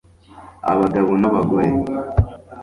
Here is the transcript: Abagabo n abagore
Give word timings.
Abagabo 0.71 1.11
n 1.21 1.25
abagore 1.29 1.67